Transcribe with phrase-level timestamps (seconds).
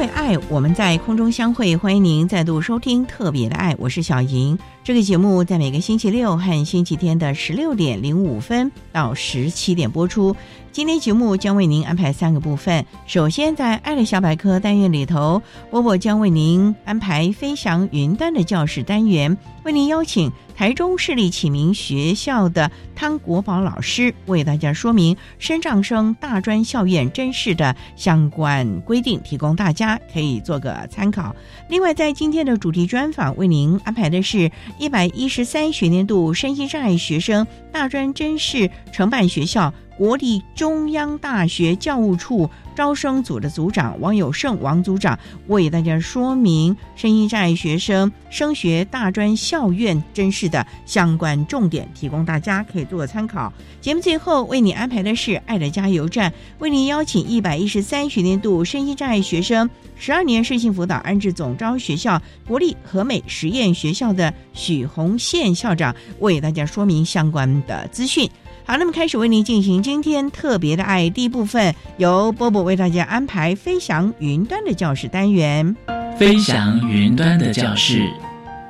[0.00, 4.58] 为爱，我们在空中相会，欢迎您再度收听《特别的爱》，我是小莹。
[4.82, 10.34] 这个节目在每个星期六和星期天的十六点零五分到十七点播出。
[10.72, 12.82] 今天节目将为您安排三个部分。
[13.06, 31.34] 首先，在“爱的小百科”单元里头，波波将为您安排“飞翔云端”的教室单元，为您邀请台中市立启明学校的汤国宝老师为大家说明升障生大专校院真试的相关规定，提供大家可以做个参考。
[31.68, 34.50] 另外，在今天的主题专访，为您安排的是。
[34.78, 53.52] 一百一十三学年度身心障碍学生大专真试承办学校国立中央大学教务处招生组的组长王友胜王组长为大家说明身心障碍学生升学大专校院真试的相关重点，提供大家可以做个参考。
[53.82, 68.30] 节目最后为你安排的是爱的加油站，为您邀请一百一十三学年度身心障碍学生十二年身心辅导安置总招学校国立和美实验学校的许宏宪校长为大家说明相关的资讯。
[68.70, 75.74] 好，那么开始为您进行今天特别的爱第一部分，由波波为大家安排飞翔云端的教室单元。
[76.16, 78.08] 飞翔云端的教室，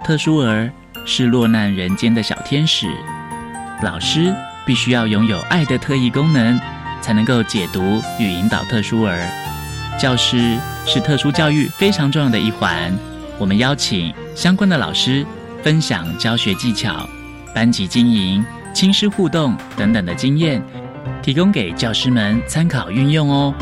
[0.03, 0.73] 特殊儿
[1.05, 2.87] 是落难人间的小天使，
[3.83, 4.35] 老师
[4.65, 6.59] 必须要拥有爱的特异功能，
[7.03, 9.29] 才能够解读与引导特殊儿。
[9.99, 10.57] 教师
[10.87, 12.91] 是特殊教育非常重要的一环，
[13.39, 15.27] 我们邀请相关的老师
[15.63, 17.07] 分享教学技巧、
[17.55, 18.43] 班级经营。
[18.73, 20.63] 亲师互动等等的经验，
[21.23, 23.55] 提供给教师们参考运用哦。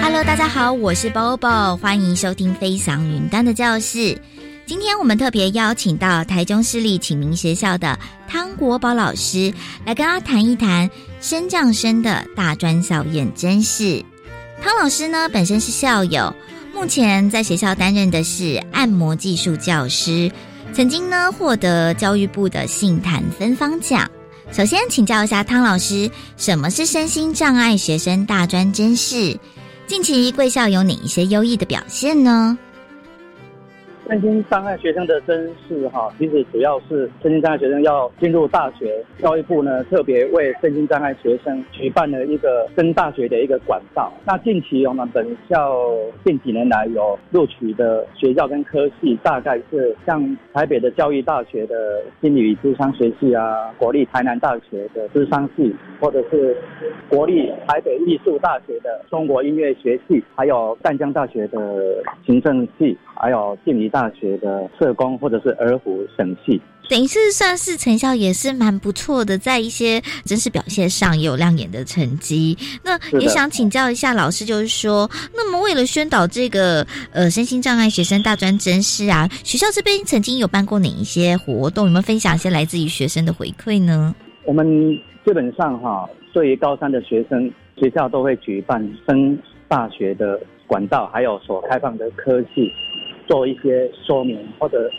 [0.00, 4.16] Hello，大家好，我是 Bobo，欢迎收听飞翔云端的教室。
[4.64, 9.52] 今天我们特别邀请到台中市立启明学校的汤国宝老师
[9.84, 10.88] 来跟他谈一谈
[11.20, 14.02] 升降生的大专校院真试。
[14.62, 16.34] 汤老师呢，本身是校友。
[16.82, 20.28] 目前在学校担任的是按摩技术教师，
[20.72, 24.10] 曾经呢获得教育部的杏坛芬芳奖。
[24.50, 29.38] 首先请教一下汤老师，什么是身心障碍学生大专真试？
[29.86, 32.58] 近期贵校有哪一些优异的表现呢？
[34.08, 44.12] 身心障碍学生的真试哈，其实主要是身心障碍学生要进入大学，教育部呢特别为身心障碍学生举办了一个升大学的一个管道。
[44.26, 45.78] 那近期我们本校
[46.24, 56.56] 近几年来有录取的学校跟科系，大概是像台北的教育大学的心理与智商学系啊，国立台南大学的智商系，或者是
[57.08, 63.91] 国立台北艺术大学的中国音乐学系，还有淡江大学的行政系，还有静宜。
[63.92, 72.56] 大学的社工或者是儿福省系，等于是算是成效也是蛮不错的，在一些真实表现上也有亮眼的成绩。
[72.82, 81.84] 那也想请教一下老师，就是说，那么为了宣导这个呃身心障碍学生大专真试啊，学校这边曾经有办过哪一些活动？
[81.84, 84.14] 有没有分享一些来自于学生的回馈呢？
[84.44, 84.66] 我们
[85.24, 89.38] 基本上哈，对于高三的学生，学校都会举办升
[89.68, 92.72] 大学的管道，还有所开放的科系。
[93.26, 94.90] 做一些说明或者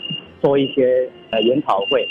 [0.42, 2.06] 做一些呃研讨会，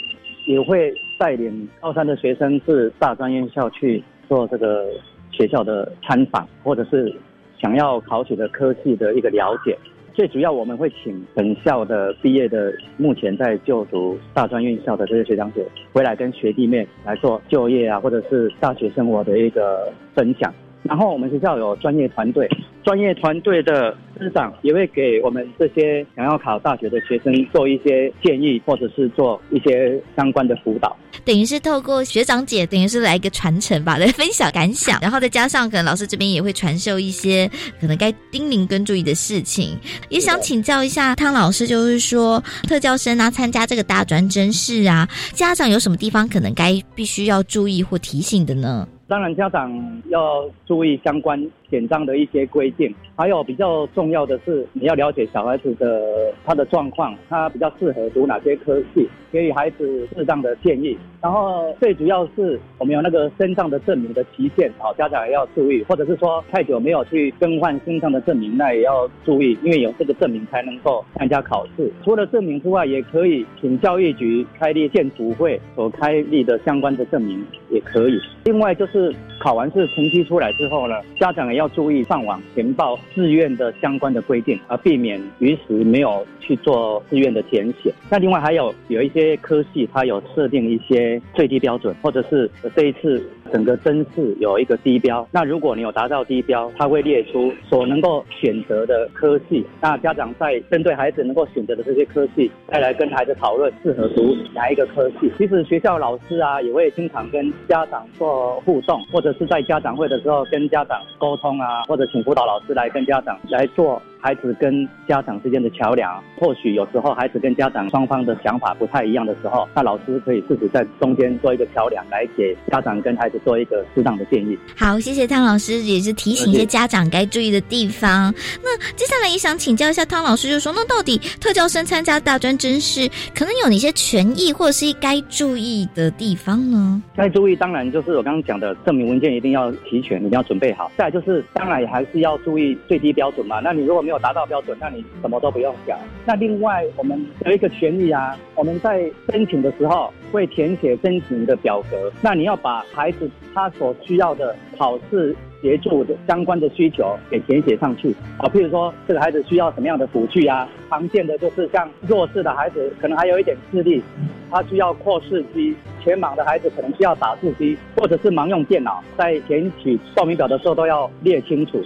[0.46, 4.86] 也会带领高三的学生至大专院校去做这个
[5.30, 7.14] 学校的参访，或者是
[7.60, 9.76] 想要考取的科系的一个了解。
[10.14, 20.52] 最主要我们会请本校的毕业的，目前在就读大专院校的这些学长姐回来跟学弟妹来做就业啊，或者是大学生活的一个分享。
[20.82, 22.48] 然后我们学校有专业团队，
[22.84, 30.96] 专业团队的师长也会给我们这些想要考大学的学生做一些建议，或者是做一些相关的辅导。
[31.24, 37.48] 等于是透过学长姐，等于是来一个传承吧，来 分享感想，然后再加上可能老师这边也会传授一些
[37.80, 39.78] 可能该叮咛跟注意的事情。
[40.08, 48.88] 也想请教一下汤老师，就是说特教生啊参加这个大专真试啊，家长有什么地方可能该必须要注意或提醒的呢？
[49.12, 49.70] 当然，家长
[50.08, 51.38] 要注意相关
[51.72, 60.98] 简章的一些规定，还有比较重要的是，你要了解小孩子的他的状况，他比较适合读哪些科系，给予孩子适当的建议。
[61.22, 71.90] 然后最主要是我们有那个身障的证明的期限，好，家长也要注意，或者是说太久没有去更换身障的证明，那也要注意，因为有这个证明才能够参加考试。
[72.04, 78.20] 除了证明之外，也可以请教育局开立建图会所开立的相关的证明也可以。
[78.44, 79.14] 另外就是。
[79.42, 87.92] 考完试成绩出来之后呢，家长也要注意上网填报志愿的相关的规定，而避免于时没有去做志愿的填写。
[88.08, 93.20] 那另外还有有一些科系，它有设定一些最低标准，或者是这一次
[93.52, 95.26] 整个真试有一个低标。
[95.30, 99.64] 那如果你有达到低标，它会列出所能够选择的科系。
[99.80, 105.30] 那家长在针对孩子能够选择的这些科系，再来跟孩子讨论适合读哪一个科系。
[105.36, 109.00] 其实学校老师啊，也会经常跟家长做互动。
[109.12, 114.00] 或者是在家长会的时候跟家长沟通啊，或者请辅导老师来跟家长来做。
[114.22, 124.56] 孩子跟家长之间的桥梁，或许有时候孩子跟家长双方的想法不太一样的时候，那老师可以自己在中间做一个桥梁，来给家长跟孩子做一个适当的建议。
[124.76, 128.32] 好，谢谢汤老师，也是提醒一些家长该注意的地方。
[128.62, 137.02] 那接下来也想请教一下汤老师，就说那到底特教生参加大专真试，可能有哪些权益或者是该注意的地方呢？
[137.16, 140.92] 该注意，当然就是我刚刚讲的证明文件一定要齐全，一定要准备好。
[140.96, 143.58] 再就是，当然还是要注意最低标准嘛。
[143.58, 145.98] 那你如果没有达到标准，那你什么都不用讲。
[146.24, 152.10] 那另外，我们有一个权益啊，我们在申请的时候会填写申请的表格。
[152.20, 158.14] 那你要把孩子他所需要的考试协助的相关的需求给填写上去。
[158.38, 160.68] 啊，譬如说这个孩子需要什么样的辅具啊？
[160.88, 164.02] 常见的就是像弱势的孩子，可能还有一点视力，
[164.50, 169.02] 他需要扩视机；全盲的孩子可能需要打字机，或者是盲用电脑。
[169.16, 171.82] 在填取报名表的时候都要列清楚。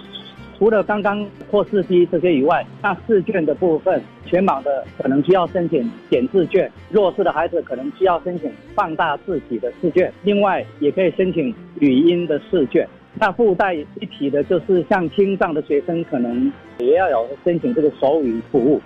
[0.57, 12.87] 除了刚刚破四 G 这些以外，那试卷的部分，全盲的可能需要申请减字卷，弱势的孩子可能需要申请放大字体的试卷，另外也可以申请语音的试卷。
[13.19, 18.81] 那附带一提的就是像听障的学生，可能也要有申请这个手语服务。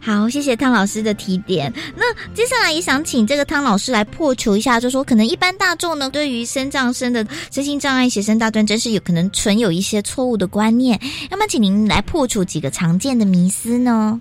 [0.00, 1.72] 好，谢谢汤老师的提点。
[1.96, 2.04] 那
[2.34, 11.00] 接下来也想请这个汤老师来破除一下，就说可能一般大众呢，对于身障生的身心障碍学生大专真是有可能存有一些错误的观念。
[11.30, 14.20] 那么请您来破除几个常见的迷思呢？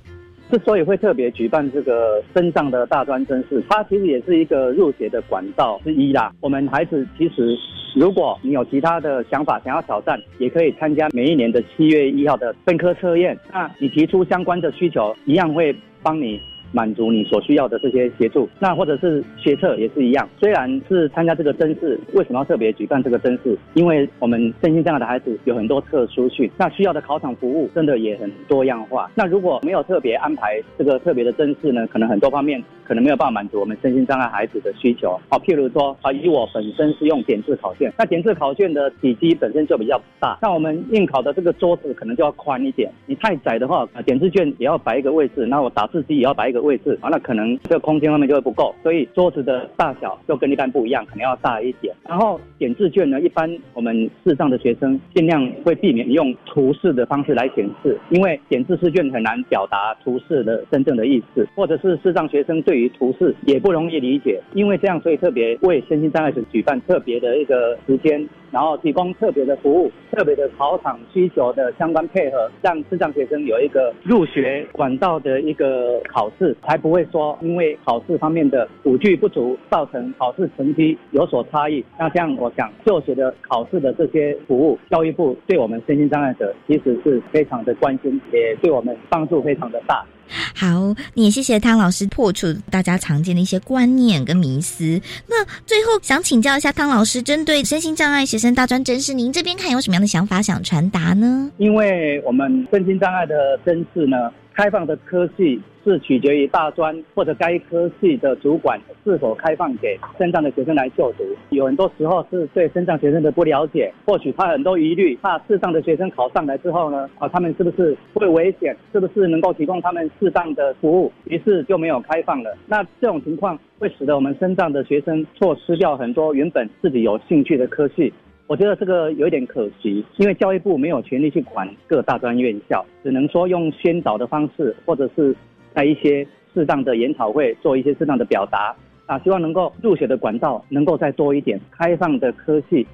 [0.56, 6.31] 之所以会特别举办这个身上的大专真试，它其实也是一个入学的管道之一啦。
[6.40, 7.57] 我们孩子其实，
[7.94, 13.38] 如果你有其他的想法想要挑战，也可以参加每一年的七月一号的分科测验。
[13.52, 16.40] 那你提出相关的需求，一样会帮你。
[16.72, 20.28] 满足你所需要的这些协助，那或者是学测也是一样。
[20.40, 23.58] 虽然是参加这个真试，为什么要特别举办这个真试？
[23.74, 29.10] 因为我们身心障碍的孩子有很多特殊性，那需要的考场服务真的也很多样化。
[29.16, 35.18] 那如果没有特别安排这个特别的真试呢，可能很多方面可能没有办法满足我们身心障碍孩子的需求。
[35.30, 42.92] 好，譬如说啊，以我本身是用点字考卷，那点字考卷的体积本身就比较大，那我们应考的这个桌子可能就要宽一点。
[43.06, 46.55] 你太窄的话，啊点字卷也要摆一个位置，那我打字机也要摆一个。
[46.56, 51.94] 的位置啊，那可能这个空间方面就会不够，所以桌子的大小就跟一般不一样，可能要大一点。
[52.08, 64.42] 然后点字卷呢，一般我们视障的学生尽量会避免用图示的方式来显示，因为点字试卷很难表达图示的真正的意思，或者是视障学生对于图示也不容易理解。
[64.54, 68.28] 因为这样，所以特别为身心障碍者举办特别的一个时间。
[68.56, 81.84] 然后提供特别的服务，特别的考场需求的相关配合，让智障学生有一个入学管道的一个考试，才不会说因为考试方面的辅具不足，造成考试成绩有所差异。
[82.00, 90.06] 那像，我想就学的考试的这些服务，教育部对我们身心障碍者其实是非常的关心，也对我们帮助非常的大。
[90.53, 95.00] 好，也谢谢汤老师破除大家常见的一些观念跟迷思。
[95.27, 101.50] 那最后想请教一下汤老师，针对身心障碍学生大专真试，您这边看有什么样的想法想传达呢？
[101.58, 111.24] 因为我们身心障碍的真试呢，开放的科系是取决于大专或者该科系的主管是否开放给身障的学生来就读。
[111.51, 118.75] 有很多时候是对身障学生的不了解，或许他很多疑虑，怕视障的学生考上来之后呢，啊，他们是不是会危险？
[118.92, 121.12] 是不是能够提供他们适当的服务？
[121.25, 122.58] 于是就没有开放了。
[122.65, 128.12] 那这种情况会使得我们身障的学生错失掉很多原本自己有兴趣的科系。
[128.48, 135.36] 我觉得这个有一点可惜，因为教育部没有权利去管各大专院校，只能说用宣导的方式，或者是
[135.75, 138.74] 在一些适当的研讨会做一些适当的表达
[139.05, 142.88] 啊，希望能够入学的管道能够再多一点，开放的科系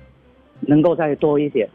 [0.61, 1.69] 能够再多一点，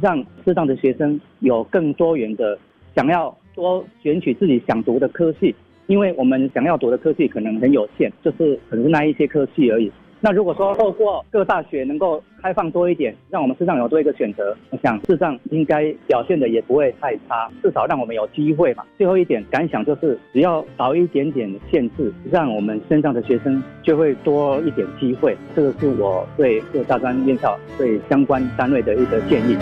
[0.00, 2.58] 让适当的学生有更多元的
[2.94, 5.54] 想要多选取自己想读的科系，
[5.86, 9.90] 因为我们想要读的科系可能很有限，就是可能是那一些科系而已。
[10.22, 18.84] 那如果说透过各大学能够开放多一点，让我们视障有多一个选择，我想视障应该表现的也不会太差，至少让我们有机会嘛。
[18.98, 25.34] 最后一点感想就是，只要少一点点限制，让我们身上的学生就会多一点机会。
[25.56, 29.56] 这个是我对各大专院校对相关单位的一个建议。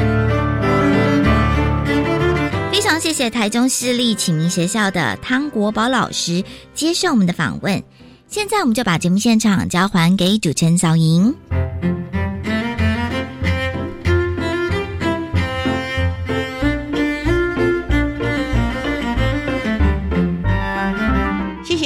[2.72, 6.42] 非常谢谢台中市立启明学校的汤国宝老师
[6.74, 7.80] 接受我们的访问。
[8.28, 11.34] 现在我们就把节目现场交还给主持人小莹。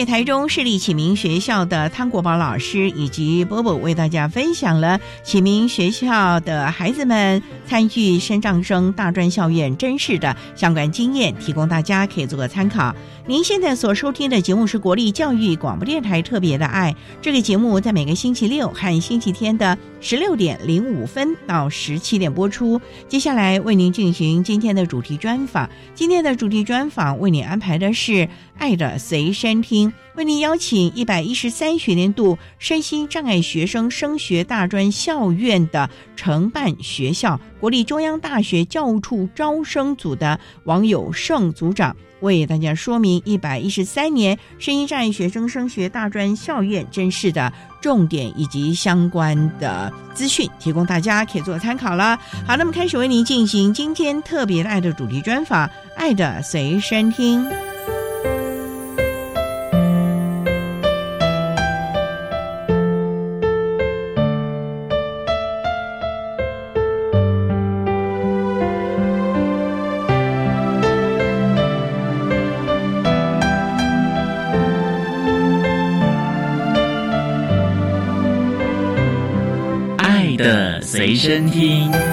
[0.05, 12.95] 台中市立启明学校的汤国宝老师以及波波为大家分享了启明学校的孩子们参与升障生大专校院真试的相关经验，提供大家可以做个参考。
[13.27, 22.81] 您现在所收听的节目是国立教育广播电台特别的爱，这个节目在每个星期六和星期天的十六点零五分到十七点播出。
[23.09, 28.29] 接下来为您进行今天的主题专访，今天的主题专访为您安排的是。
[28.63, 52.17] 爱的随身听，为您邀请一百一十三学年度身心障碍学生升学大专校院的承办学校国立中央大学教务处招生组的王友胜组长，为大家说明一百一十三年身心障碍学生升学大专校院真试的重点以及相关的资讯，提供大家可以做参考了。
[52.47, 57.45] 好，那么开始为您进行今天特别的爱的主题专访，爱的随身听。
[81.13, 82.12] 随身听。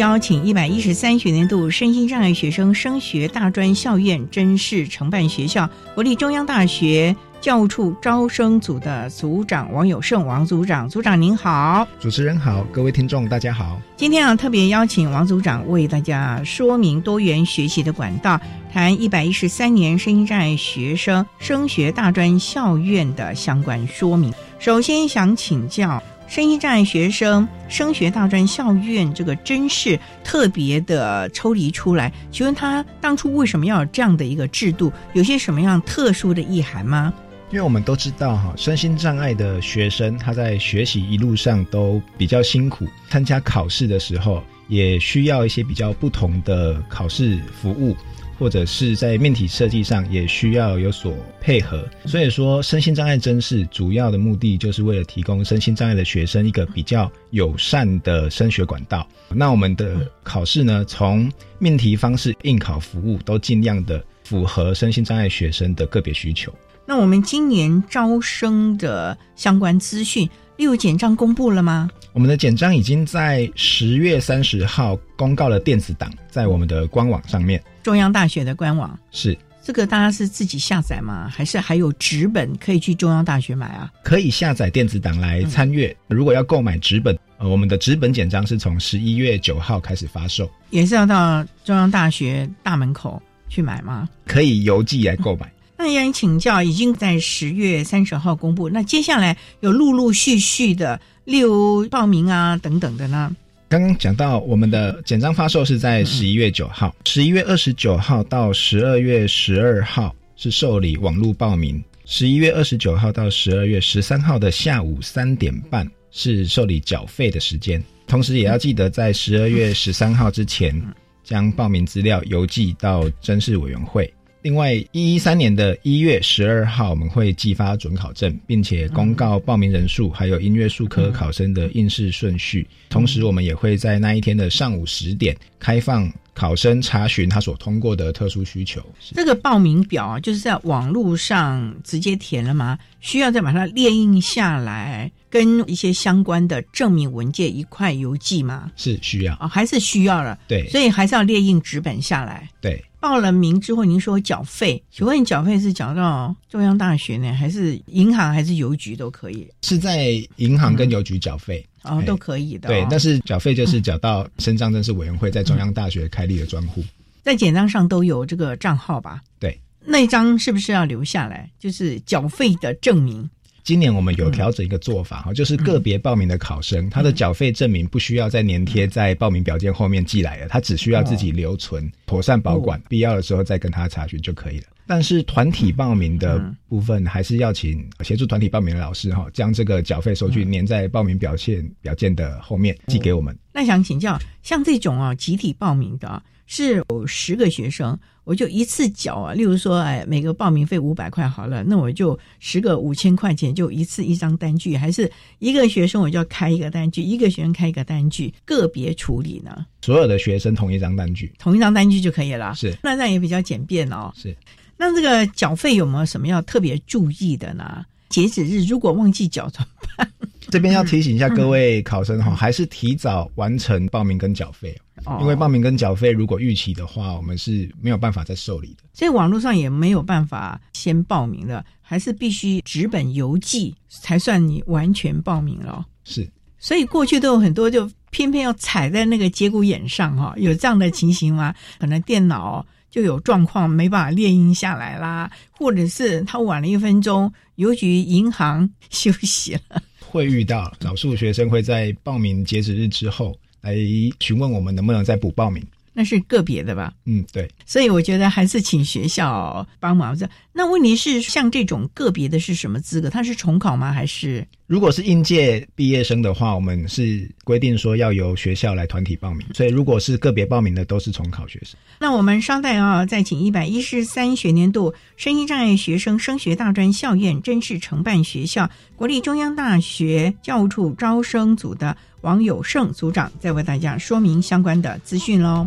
[0.00, 13.78] 邀请一百一十三学年度身心障碍学生升学大专校院真试承办学校国立中央大学教务处招生组的组长王友胜王组长，组长您好，主持人好，各位听众大家好。
[13.94, 18.40] 今天啊，特别邀请王组长为大家说明多元学习的管道，
[18.72, 24.32] 谈一百一十三年身心障碍学生升学大专校院的相关说明。
[24.58, 26.02] 首先想请教。
[26.30, 32.12] 身心障碍学生升学大专校院，这个真是特别的抽离出来。
[32.30, 34.92] 请问他当初为什么要有这样的一个制度？
[35.12, 37.12] 有些什么样特殊的意涵吗？
[37.50, 47.96] 因为我们都知道，哈，身心障碍的学生他在学习一路上都比较辛苦，参加考试的时候也需要一些比较不同的考试服务。
[48.40, 59.06] 或者是在面体设计上也需要有所配合，所以说身心障碍真试主要的目的就是为了提供身心障碍的学生一个比较友善的升学管道。
[59.28, 66.50] 那我们的考试呢，从命题方式、应考服务都尽量的符合身心障碍学生的个别需求。
[66.86, 70.26] 那我们今年招生的相关资讯。
[70.56, 71.88] 例如简章公布了吗？
[72.12, 77.62] 我们的简章已经在十月三十号公告了电子档，在我们的官网上面。
[77.82, 79.36] 中央大学的官网是。
[79.62, 81.28] 这个大家是自己下载吗？
[81.32, 83.92] 还是还有纸本可以去中央大学买啊？
[84.02, 85.94] 可以下载电子档来参阅。
[86.08, 94.08] 如果要购买纸本，呃，我们的纸本简章是从十一月九号开始发售，也是要到中央大学大门口去买吗？
[94.26, 95.52] 可以邮寄来购买。
[95.76, 103.30] 那让你请教，已经在十月三十号公布，那接下来有陆陆续续的，例如报名啊等等的呢？
[103.70, 117.80] 刚刚讲到，我们的简章发售是在十一月九号，十一月二十九号到十二月十二号是受理网络报名，十一月二十九号到十二月十三号的下午三点半是受理缴费的时间。
[118.08, 120.82] 同时也要记得在十二月十三号之前
[121.22, 124.12] 将报名资料邮寄到甄试委员会。
[124.42, 132.66] 另外，一一三年的一月十二号，我们会寄发准考证，并且公告报名人数，还有音乐术科考生的应试顺序。
[132.88, 138.82] 同时，我们也会在那一天的上午十点开放考生查询他所通过的特殊需求。
[139.14, 142.78] 这个报名表啊，就是在网络上直接填了吗？
[143.00, 148.72] 需要再把它列印下来，跟一些相关的证明文件一块邮寄吗？
[148.74, 150.38] 是需要啊，还是需要了？
[150.48, 152.48] 对，所以还是要列印纸本下来。
[152.62, 152.82] 对。
[153.00, 159.48] 报了名之后，您说缴费，请问缴费是缴到中央大学呢，还是银行，还是邮局都可以？
[159.62, 162.68] 是在银行跟邮局缴费哦，都可以的。
[162.68, 166.84] 对，但是缴费就是缴到深藏正式委员会在中央大学开立的专户，
[167.22, 169.22] 在简章上都有这个账号吧？
[169.38, 171.50] 对，那张是不是要留下来？
[171.58, 173.28] 就是缴费的证明。
[173.62, 184.64] 今年我们有调整一个做法哈，就是个别报名的考生，他的缴费证明不需要再粘贴在报名表件后面寄来了，他只需要自己留存、妥善保管，必要的时候再跟他查询就可以了。
[184.86, 193.36] 但是团体报名的部分，还是要请协助团体报名的老师哈，将这个缴费收据粘在报名表现表件的后面寄给我们。
[193.52, 197.96] 那想请教，像这种啊集体报名的，是有十个学生。
[198.30, 205.10] 我就一次缴啊，例如说，哎，每个报名费五百块好了，那我就十个五千块钱，就一次一张单据，还是
[205.40, 209.66] 一个学生我就要开一个单据，一个学生开一个单据，个别处理呢？
[209.82, 212.54] 所有的学生同一张单据，同一张单据就可以了。
[212.54, 214.12] 是，那这样也比较简便哦。
[214.14, 214.32] 是，
[214.76, 217.84] 那这个缴费有没有什么要特别注意的呢？
[218.10, 220.08] 截止日如果忘记缴怎么办？
[220.50, 224.76] 这边要提醒一下各位 考生哈，还是提早完成报名跟缴费，
[225.20, 228.84] 因为报名跟缴费如果逾期的话，我们是没有办法再受理的。
[228.92, 235.86] 所以网络上也没有办法先报名的，还是必须纸本邮寄才算你完全报名了。
[236.04, 241.54] 是，所以过去都有很多就偏偏要踩在那个节骨眼上哈，有这样的情形吗？
[241.78, 249.82] 可能电脑就有状况没办法列印下来啦，或者是他晚了一分钟，邮局、银行休息了。
[250.00, 253.76] 会遇到少数学生会在报名截止日之后来
[254.20, 256.92] 询问我们能不能再补报名，那是个别的吧？
[257.04, 257.48] 嗯，对。
[257.66, 260.16] 所以我觉得还是请学校帮忙。
[260.52, 263.08] 那问题是，像这种个别的是什么资格？
[263.08, 263.92] 他是重考吗？
[263.92, 264.46] 还是？
[264.66, 271.76] 如果是应届毕业生的话，我们是规定说要由学校来团体报名，所以如果是个别报名的，都是重考学生。
[271.98, 285.66] 那我们稍待啊，再请一百一十三学年度身心障碍学生升学大专校院真试承办学校国立中央大学教务处招生组的王友胜组长，再为大家说明相关的资讯喽。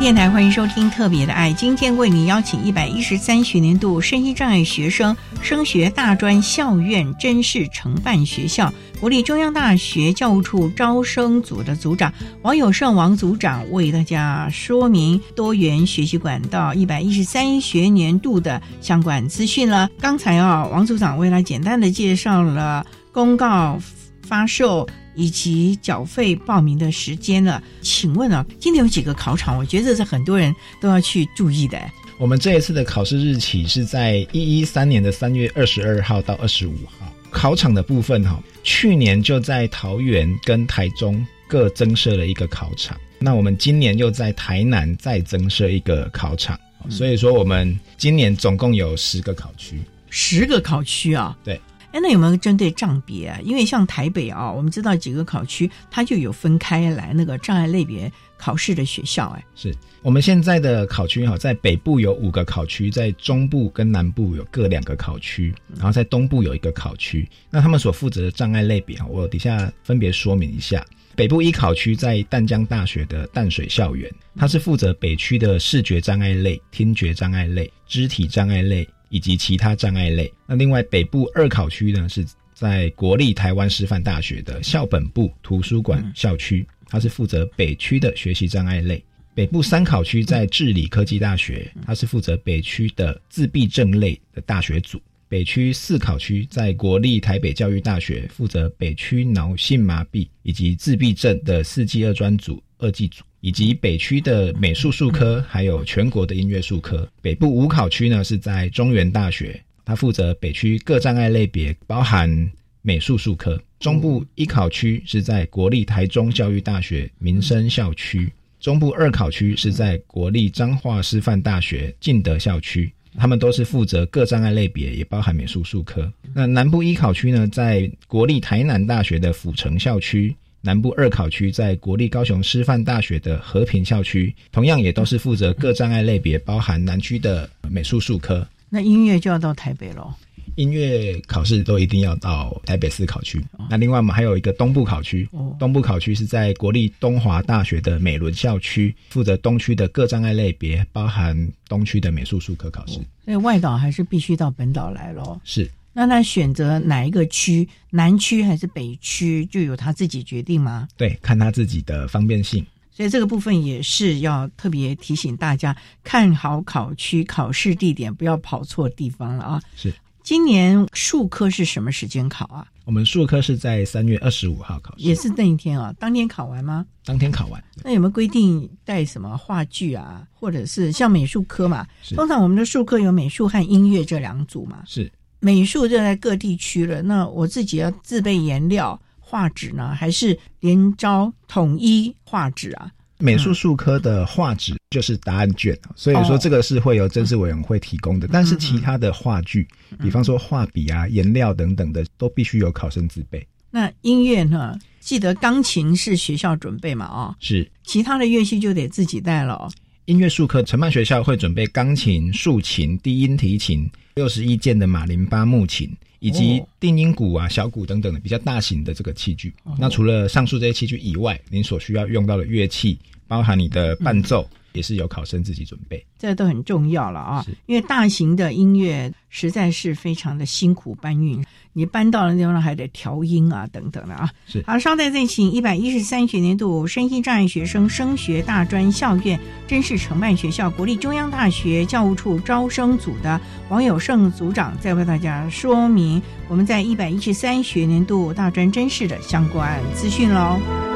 [0.00, 1.50] 电台，欢迎收听《特别的爱》。
[1.54, 12.10] 今天为您邀请一百一十三学年度身心障碍学生升学大专校院真试承办学校国立中央大学教务处招生组的组长
[12.40, 19.90] 王友胜王组长，为大家说明多元学习管道一百一十三学年度的相关资讯了。
[20.00, 23.78] 刚才啊，王组长为了简单的介绍了公告
[24.26, 24.88] 发售。
[25.14, 29.56] 以及缴费报名的时间了，请问啊，今天有几个考场？
[29.58, 31.80] 我觉得这是很多人都要去注意的。
[32.18, 37.12] 我们这一次的考试日期是在一一三年的三月二十二号到二十五号。
[37.30, 51.60] 考场的部分哈，去年就在桃园跟台中各增设了一个考场，那我们今年又在台南再增设一个考场，所以说我们今年总共有十个考区，十个考区啊，对。
[51.92, 53.38] 哎，那有没有针对障别啊？
[53.42, 59.28] 因为像台北啊，我们知道几个考区，它就有分开来那个障碍类别考试的学校。
[59.30, 67.28] 哎，是我们现在的考区哈，在北部有五个考区，在中部跟南部有各两个考区，然后在东部有一个考区。
[67.50, 70.84] 那他们所负责的障碍类别啊，我底下分别说明一下。
[71.16, 78.88] 北部一考区在淡江大学的淡水校园，它是负责北区的视觉障碍类、听觉障碍类、肢体障碍类。
[79.10, 80.32] 以及其他障碍类。
[80.46, 89.04] 那另外北部二考区呢，是在国立台湾师范大学的校本部图书馆校区，它是负责北区的学习障碍类。
[89.34, 95.00] 北部三考区在治理科技大学，它是负责北区的自闭症类的大学组。
[95.28, 103.22] 北区四考区在国立台北教育大学，负责北区脑性麻痹以及自闭症的四技二专组二技组。
[103.40, 107.08] 以及北区的美术术科，还有全国的音乐术科。
[107.22, 112.50] 北部五考区呢是在中原大学，它负责北区各障碍类别，包含
[112.82, 113.60] 美术术科。
[113.78, 126.12] 中部一考区是在国立台中教育大学民生校区，中部二考区是在国立彰化师范大学敬德校区，他们都是负责各障碍类别，也包含美术术科。
[126.34, 130.36] 那南部一考区呢，在国立台南大学的府城校区。
[130.62, 138.46] 南部二考区在国立高雄师范大学的和平校区，同样也都是负责各障碍类别，包含南区的美术术科。
[138.68, 140.12] 那音乐就要到台北喽。
[140.56, 143.42] 音乐考试都一定要到台北市考区。
[143.70, 145.26] 那另外我们还有一个东部考区，
[145.58, 152.94] 东部考区是在国立东华大学的美伦校区，负责东区的各障碍类别，包含东区的美术术科考试。
[153.24, 155.40] 所以外岛还是必须到本岛来喽。
[155.44, 155.70] 是。
[155.92, 160.88] 那他选择哪一个区，南区还是北区，就由他自己决定吗？
[160.96, 162.64] 对，看他自己的方便性。
[162.90, 165.74] 所以这个部分也是要特别提醒大家，
[166.04, 169.62] 看好考区、考试地点，不要跑错地方了啊！
[169.74, 169.92] 是。
[170.22, 172.66] 今年数科是什么时间考啊？
[172.84, 176.84] 我们数科是在三月二十五号考试，也是那一天啊，当天考完吗？
[177.04, 177.64] 当天考完。
[177.82, 181.86] 那有没有规定带什么话剧啊，或者是像美术科嘛？
[182.14, 184.82] 通常我们的数科有美术和音乐这两组嘛？
[184.86, 185.10] 是。
[185.40, 192.90] 美术就在各地区了，那我自己要自备颜料、画纸呢，还是连招统一画纸啊？
[193.18, 198.26] 美术术科的画纸就是答案卷，所以说这个是会由真试委员会提供的。
[198.26, 199.68] 但是其他的画具，
[200.00, 203.46] 比方说画笔啊、颜料等等的，都必须由考生自备。
[203.70, 204.78] 那音乐呢？
[205.00, 207.06] 记得钢琴是学校准备嘛？
[207.06, 209.70] 啊，是，其他的乐器就得自己带了。
[210.10, 213.88] 音乐术科承办学校会准备钢琴、竖琴、低音提琴。
[214.16, 219.54] 六十一件的马林巴木琴，以及定音鼓啊、小鼓等等的比较大型的这个器具。
[219.78, 224.44] 那除了上述这些器具以外，您所需要用到的乐器，包含你的伴奏。
[224.72, 227.44] 也是由考生自己准备，这都很重要了啊！
[227.66, 234.30] 因为大型的音乐实在是非常的辛苦搬运，你搬到了地方还得调音啊，等等的啊。
[234.46, 250.89] 是好，稍待再请一百一十三学年度身心障碍学生升学大专校院真试承办学校国立中央大学教务处招生组的王友胜组长，再为大家说明我们在一百一十三学年度大专真试的相关资讯喽。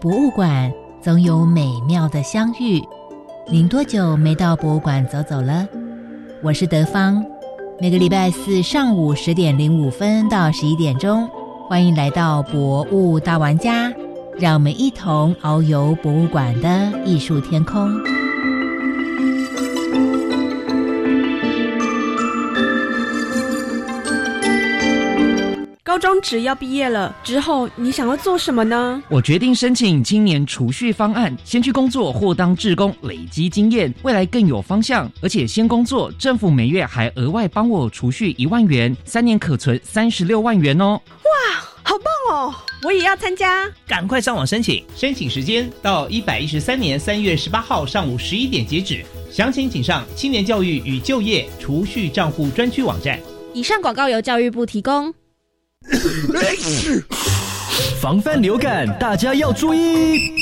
[0.00, 2.80] 博物馆总有美妙的相遇，
[3.50, 5.66] 您多久没到博物馆走走了？
[6.40, 7.24] 我是德芳，
[7.80, 11.28] 每个礼拜四上午十点零五分到十一点钟，
[11.68, 13.92] 欢迎来到博物大玩家，
[14.38, 17.90] 让我们一同遨游博物馆的艺术天空。
[25.98, 29.02] 高中职要毕业了之后，你想要做什么呢？
[29.08, 35.10] 我决定申请青年储蓄方案，先去工作或当志工，累积经验，未来更有方向。
[35.20, 41.00] 而且先工作，政府每月还额外帮我储蓄一万元，三年可存三十六万元哦！
[41.24, 42.54] 哇，好棒哦！
[42.84, 53.18] 我也要参加，赶快上网申请，申请时间到一百一十三年三月十八号上午十一点截止，详情请上青年教育与就业储蓄账户专区网站。
[53.52, 55.12] 以上广告由教育部提供。
[58.00, 60.32] 防范流感，大家要注意。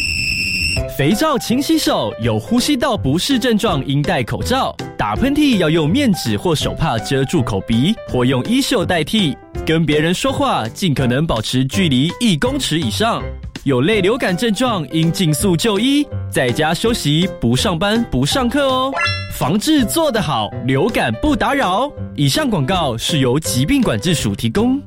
[0.96, 4.74] 肥皂勤洗手，有呼吸道不适症状应戴口罩。
[4.96, 9.36] 打喷嚏要用面纸或手帕遮住口鼻，或用衣袖代替。
[9.66, 13.22] 跟别人说话尽可能保持距离一公尺以上。
[13.64, 18.92] 有类流感症状应尽速就医，在家休息，不上班不上课哦。
[19.34, 21.90] 防治做得好，流感不打扰。
[22.14, 24.80] 以上广告是由疾病管制署提供。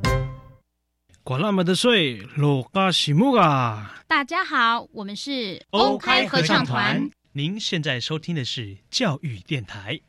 [1.29, 4.01] 管那么的水，罗嘎西木啊！
[4.07, 7.07] 大家好，我们是欧开合唱团。
[7.33, 9.99] 您现在收听的是教育电台。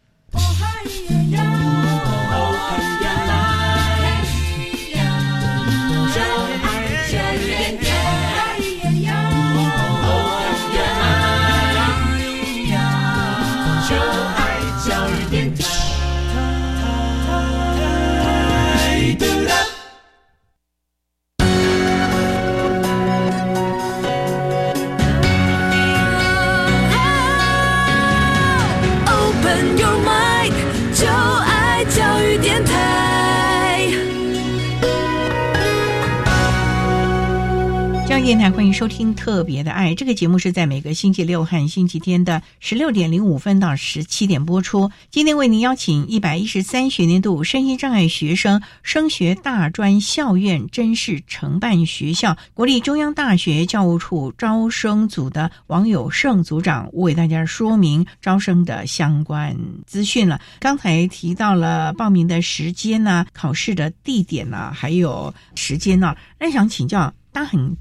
[38.30, 44.88] 电台欢迎收听《特别的爱》这个节目，是在每个星期六和星期天的十六点零五分到十七点播出。
[45.10, 59.56] 今天为您邀请一百一十三学年度身心障碍学生升学大专校院真试承办学校国立中央大学教务处招生组的王友胜组长，为大家说明招生的相关
[59.88, 60.40] 资讯了。
[60.60, 66.14] 刚才提到了报名的时间呢，考试的地点呢，还有时间呢。
[66.38, 67.76] 那想请教，大家很。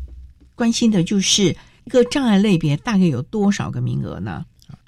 [0.60, 4.46] 关心的就是一个障碍类别大概有多少个名额呢？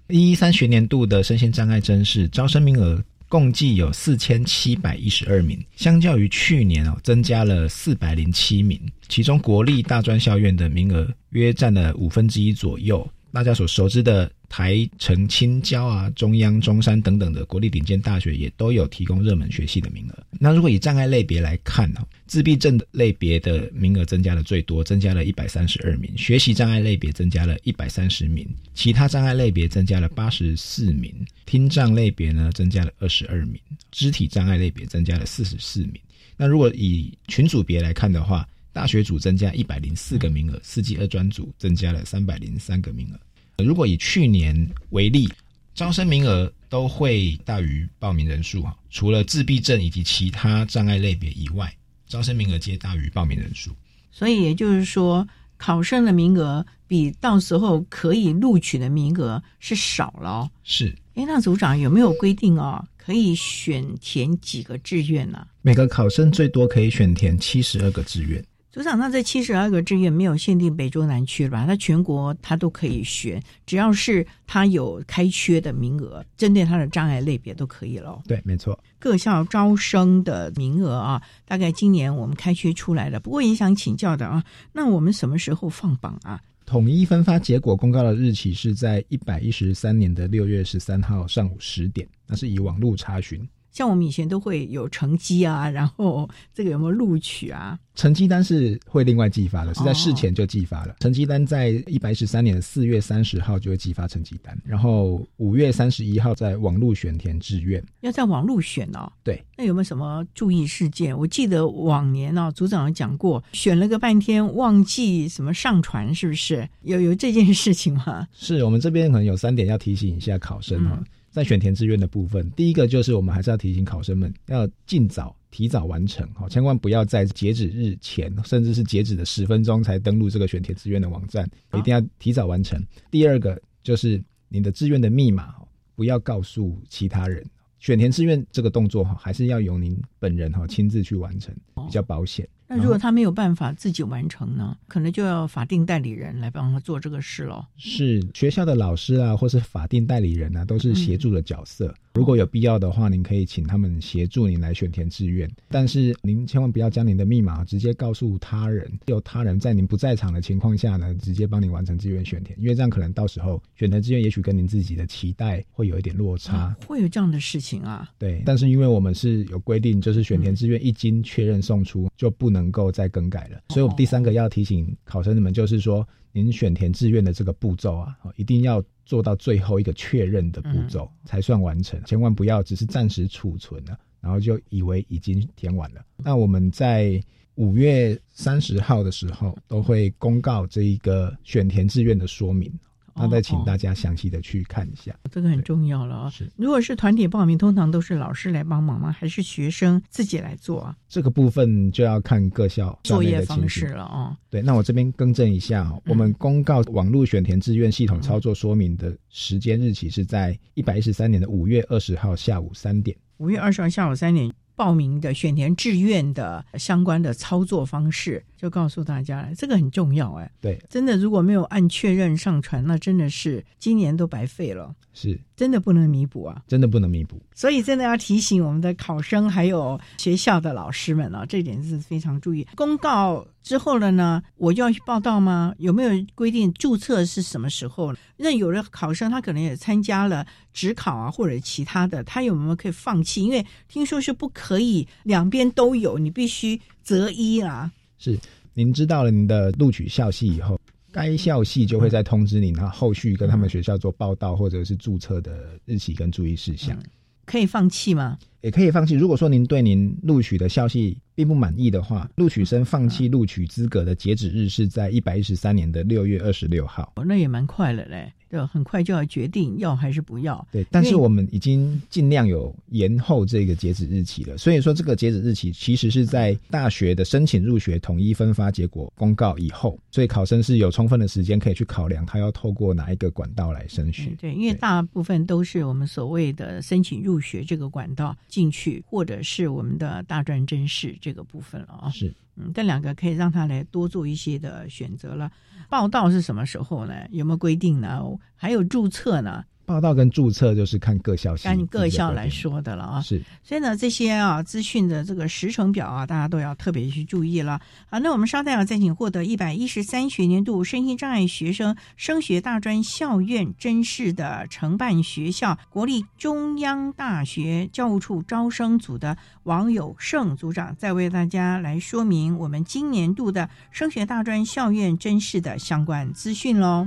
[0.09, 13.09] 一一三学年度的身心障碍真试招生名额共计有四千七百一十二名，相较于去年哦增加了四百零七名，其中国立大专校院的名额约占了五分之一左右。
[13.31, 14.31] 大家所熟知的。
[14.53, 20.23] 台城青交啊，中央中山等等的国立顶尖大学也都有提供热门学系的名额。
[20.41, 31.13] 那如果以障碍类别来看呢，自闭症类别的名额增加了最多，增加了一百三十二名；学习障碍类别增加了一百三十名；其他障碍类别增加了八十四名；
[31.45, 33.55] 听障类别呢增加了二十二名；
[33.89, 35.93] 肢体障碍类别增加了四十四名。
[36.35, 43.63] 那如果以群组别来看的话，大学组增加一百零四个名额，四级二专组增加了三百零三个名额。
[43.63, 44.55] 如果以去年
[44.89, 45.29] 为例，
[45.73, 48.77] 招生名额都会大于报名人数哈。
[48.89, 51.73] 除了自闭症以及其他障碍类别以外，
[52.07, 53.71] 招生名额皆大于报名人数。
[54.11, 60.49] 所以也就是说，考生的名额比到时候可以录取的名额是少了。
[60.63, 60.95] 是。
[61.13, 62.83] 哎，那组长有没有规定哦？
[62.97, 65.45] 可以选填几个志愿呢？
[65.61, 68.43] 每个考生最多可以选填七十二个志愿。
[68.71, 71.65] 组长，那这七十二个志愿没有限定北中南区了吧？
[71.65, 78.21] 他全国他都可以选，只要是他有开缺的名额，针对他的障碍类别都可以了。
[78.25, 78.79] 对，没错。
[78.97, 83.19] 各校招生的名额啊，大概今年我们开缺出来了。
[83.19, 86.39] 不过也想请教的啊，那我们什么时候放榜啊？
[86.65, 93.45] 统一分发结果公告的日期是在一百一十三年的六月十三号上午十点，那是以网络查询。
[93.71, 97.79] 像我们以前都会有成绩啊，然后这个有没有录取啊？
[97.95, 100.95] 成绩单是会另外寄发的，是在事前就寄发了。
[100.99, 107.83] 成绩单在一百一十三年的四月三十号就会寄发成绩单，然后五月三十一号在网络选填志愿。
[107.99, 109.11] 要在网络选哦。
[109.23, 109.43] 对。
[109.57, 111.17] 那有没有什么注意事件？
[111.17, 116.67] 我记得往年哦，组长讲过，选了个半天忘记什么上传，是不是？
[116.83, 118.27] 有有这件事情吗？
[118.33, 121.01] 是我们这边可能有三点要提醒一下考生哈。
[121.31, 132.79] 在选填志愿的部分，第一个就是我们还是要提醒考生们要尽早、提早完成，好，千万不要在截止日前，甚至是截止的十分钟才登录这个选填志愿的网站，一定要提早完成。
[133.09, 135.55] 第二个就是你的志愿的密码
[135.95, 137.43] 不要告诉其他人。
[137.79, 142.47] 选填志愿这个动作哈，还是要由您本人哈亲自去完成，比较保险。
[142.71, 144.77] 那如果他没有办法自己完成呢？
[144.87, 147.65] 可能就要法定代理人来帮他做这个事喽。
[147.75, 151.93] 是学校的老师啊，或是法定代理人啊，都是协助的角色。
[152.13, 155.49] 如果有必要的话，您可以请他们协助您来选填志愿。
[155.67, 166.73] 但是您千万不要将您的密码直接告诉他人，由他人在您不在场的情况下呢，直接帮你完成志愿选填，因为这样可能到时候选填志愿也许跟您自己的期待会有一点落差。
[166.87, 168.09] 会有这样的事情啊？
[168.17, 168.41] 对。
[168.45, 172.60] 但是因为我们是有规定，就是选填志愿一经确认送出，就不能。
[172.61, 186.05] 能够再更改了，所以我们第三个要提醒考生们，就是说，您选填志愿的这个步骤啊，一定要做到最后一个确认的步骤才算完成，千万不要只是暂时储存了，然后就以为已经填完了。
[186.17, 187.19] 那我们在
[187.55, 192.71] 五月三十号的时候都会公告这一个选填志愿的说明。
[193.15, 196.29] 那再请大家详细的去看一下，这个很重要了啊！
[196.29, 199.11] 是，如果是团体报名，通常都是老师来帮忙吗？
[199.11, 200.95] 还是学生自己来做啊？
[201.07, 204.35] 这个部分就要看各校作业方式了哦。
[204.49, 213.15] 对，那我这边更正一下，我们公告网络选填志愿系统操作说明的时间日期是在一百一十三年的五月二十号下午三点。
[213.37, 214.51] 五月二十号下午三点。
[214.81, 220.51] 报名的选填志愿的相关的操作方式，就告诉大家了，这个很重要哎。
[220.59, 224.95] 对，真的如果没有按确认上传，那真的是今年都白费了。
[225.13, 226.63] 是，真的不能弥补啊！
[226.67, 227.39] 真的不能弥补。
[227.53, 232.65] 所以真的要提醒我们的考生还有学校的老师们啊，这点是非常注意。
[232.75, 235.73] 公告之后了呢，我就要去报道吗？
[235.77, 238.13] 有没有规定注册是什么时候？
[238.37, 243.43] 那有的考生他可能也参加了职考啊，或者其他的，他有没有可以放弃？
[243.43, 247.91] 因为听说是不可以两边都有，你必须择一啦。
[248.17, 248.37] 是，
[248.73, 250.79] 您知道了您的录取校系以后。
[251.13, 256.97] 该校系就会再通知您，然后后续跟他们学校做报道或者是注册的日期跟注意事项。
[257.45, 258.37] 可以放弃吗？
[258.61, 259.13] 也可以放弃。
[259.13, 267.11] 如果说您对您录取的校系并不满意的话，录取生放弃录取资格的截止日是在一百一十三年的六月二十六号。
[267.15, 268.31] 哦，那也蛮快了嘞。
[268.51, 270.67] 对，很快就要决定要还是不要。
[270.73, 274.57] 对，但是我们已经尽量有延后这个截止日期了。
[274.57, 284.35] 所以说，这个截止日期其实是在大学的申请入学统一分发结果公告以后，所以考生是有充分的时间可以去考量他要透过哪一个管道来申请。
[284.35, 292.09] 对，因为大部分都是我们所谓的申请入学这个管道进去，或者是我们的大专真试这个部分了啊。
[292.09, 292.33] 是，
[292.73, 295.51] 这两个可以让他来多做一些的选择了。
[295.89, 297.13] 报道是什么时候呢？
[297.31, 298.21] 有没有规定呢？
[298.55, 299.63] 还有注册呢？
[299.91, 303.21] 报道跟注册就是看各校，按各校来说的了啊。
[303.21, 307.77] 是，所以呢，这些啊资讯的这个时程表啊，大家都要特别去注意了。
[308.09, 327.05] 好，那我们稍待啊，再请获得一百一十三学年度身心障碍学生升学大专校院甄试的承办学校国立中央大学教务处招生组的王友胜组长，再为大家来说明我们今年度的升学大专校院甄试的相关资讯喽。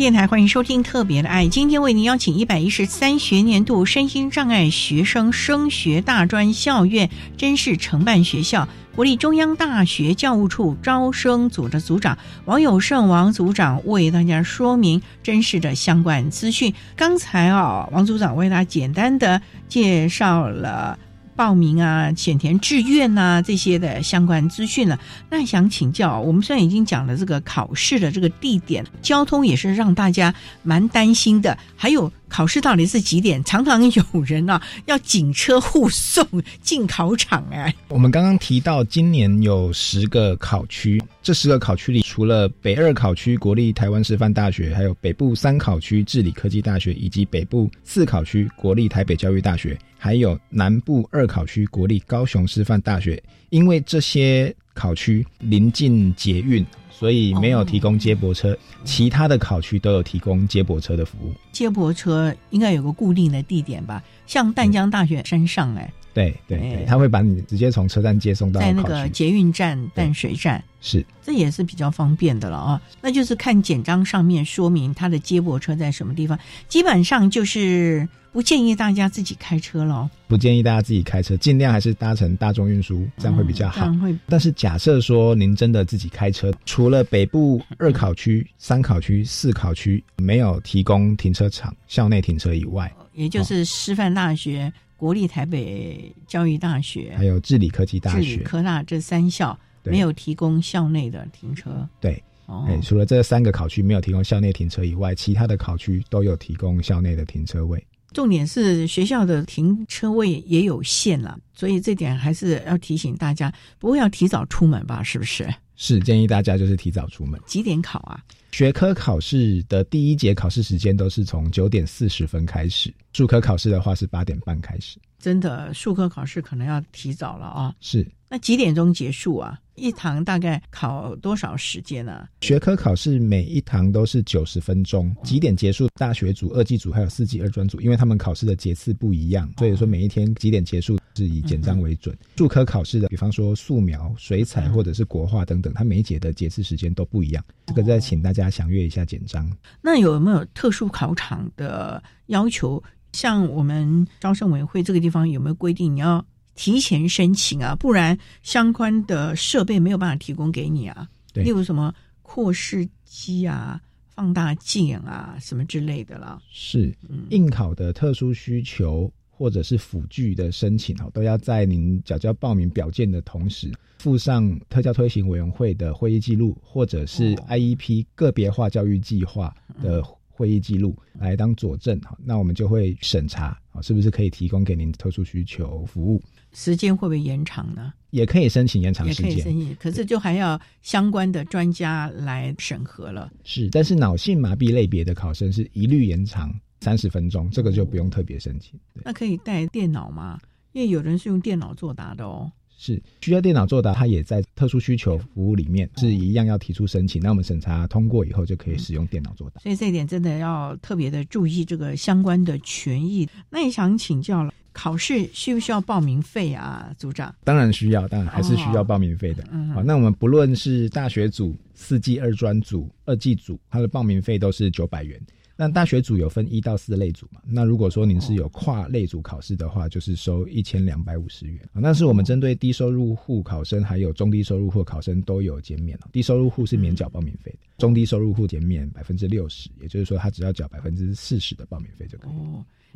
[0.00, 1.44] 电台，欢迎收听《特别的爱》。
[1.50, 16.72] 今天为您邀请一百一十三学年度身心障碍学生升学大专校院真试承办学校国立中央大学教务处招生组的组长王友胜王组长为大家说明真试的相关资讯。
[16.96, 20.98] 刚才啊，王组长为大家简单的介绍了。
[21.40, 25.00] 报名啊、选填志愿呐这些的相关资讯了。
[25.30, 31.56] 那想请教，我们虽然已经讲了这个考试的这个地点，交通也是让大家蛮担心的。
[31.76, 33.42] 还有考试到底是几点？
[33.44, 36.24] 常常有人啊要警车护送
[36.62, 37.74] 进考场哎。
[37.88, 49.76] 我们刚刚提到，今年有十个考区，这十个考区里，除了北二考区国立台湾师范大学，还有北部三考区治理科技大学，以及北部四考区国立台北教育大学。
[50.02, 56.64] 还有南部二考区国立高雄师范大学，因为这些考区临近捷运，
[57.00, 58.54] 所以没有提供接驳车。
[58.84, 61.32] 其他的考区都有提供接驳车的服务。
[61.50, 64.02] 接驳车应该有个固定的地点吧？
[64.26, 72.82] 像淡江大学山上，哎，对对对，他会把你直接从车站接送到在那个捷运站淡水站，是这也是比较方便的了啊。
[73.00, 76.38] 那就是看简章上面说明它的接驳车在什么地方，
[76.68, 78.08] 基本上就是。
[78.32, 80.08] 不建议大家自己开车喽。
[80.28, 83.92] 不建议大家自己开车，尽量还是搭乘大众运输，这样会比较好。
[83.94, 84.16] 会。
[84.28, 101.88] 但是假设说您真的自己开车，除了北部二考区、三考区、四考区没有提供停车场、校内停车以外，也就是师范大学、国立台北教育大学，还有治理科技大学、治理科大这三校没有提供校内的停车。
[101.98, 102.22] 对。
[102.66, 107.82] 哎，除了这三个考区没有提供校内停车以外，其他的考区都有提供校内的停车位。
[108.12, 115.00] 重点是学校的停车位也有限了，所以这点还是要提醒大家，不过要提早出门吧？
[115.00, 115.48] 是不是？
[115.82, 117.40] 是建议大家就是提早出门。
[117.46, 118.22] 几点考啊？
[118.52, 124.98] 学科考试的第一节考试时间都是从九点四十分开始，数科考试的话是八点半开始。
[125.18, 127.74] 真的，数科考试可能要提早了啊。
[127.80, 128.06] 是。
[128.28, 129.58] 那几点钟结束啊？
[129.80, 132.28] 一堂大概考多少时间呢？
[132.42, 135.14] 学科考试每一堂都是九十分钟。
[135.24, 135.88] 几点结束？
[135.94, 142.16] 大学组、二技组还有四技二专组，因为他们考试的节次不一样，所以说每一天几点结束是以简章为准。
[142.36, 147.42] 数科考试的，比方说素描、水彩或者是国画等等，它每一节的节次时间都不一样。
[147.66, 149.50] 这个再请大家详阅一下简章。
[149.80, 152.82] 那有没有特殊考场的要求？
[153.12, 156.24] 像我们招生委员会这个地方有没有规定你要？
[156.54, 161.08] 提前申请啊，不然相关的设备没有办法提供给你啊。
[161.32, 166.40] 对，例如什么扩视机啊、放大镜啊什么之类的啦。
[166.50, 166.94] 是，
[167.30, 180.04] 应考的特殊需求或者是辅具的申请哦，都要在您缴交报名表件的同时，附上特教推行委员会的会议记录，或者是 IEP 个别化教育计划的。
[180.40, 186.22] 会议记录来当佐证哈，那我们就会审查啊，是不是可以提供给您特殊需求服务？
[186.54, 187.92] 时间会不会延长呢？
[188.08, 193.30] 也可以申请延长时间，申请，可是就还要相关的专家来审核了。
[193.44, 198.80] 是，但是脑性麻痹类别的考生是一律延长三十分钟，这个就不用特别申请。
[199.04, 200.40] 那可以带电脑吗？
[200.72, 202.50] 因为有人是用电脑作答的哦。
[202.82, 207.20] 是需要电脑作答，它也在特殊需求服务里面是一样要提出申请。
[207.20, 209.60] 那我们审查通过以后，就可以使用电脑作答。
[209.60, 213.28] 所以这一点真的要特别的注意这个相关的权益。
[213.50, 217.34] 那也想请教了，考试需不需要报名费啊，组长？
[217.44, 219.44] 当然需要，当然还是需要报名费的。
[219.74, 225.20] 好，那我们不论是大学组、四季二专组、二技组，它的报名费都是九百元。
[225.60, 227.42] 那大学组有分一到四类组嘛？
[227.44, 231.76] 那如果说您是有跨类组考试的话，就是收一千两百五十元啊。
[231.82, 242.32] 那是我们针对低收入户考生还有中低收入户考生都有减免低收入户是免缴报名费的，中低收入户减免百分之六十，也就是说他只要缴百分之四十的报名费就可以。